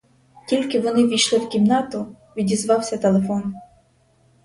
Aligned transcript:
Тільки 0.45 0.79
вони 0.79 1.05
ввійшли 1.05 1.39
в 1.39 1.49
кімнату, 1.49 2.07
відізвався 2.37 2.97
телефон. 2.97 3.53